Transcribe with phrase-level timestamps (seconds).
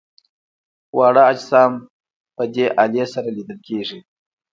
[0.97, 1.71] واړه اجسام
[2.35, 3.99] په دې الې سره لیدل کیږي.